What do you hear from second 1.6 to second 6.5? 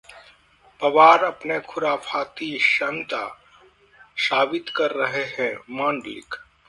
'खुराफाती' क्षमता साबित कर रहे हैं: मांडलिक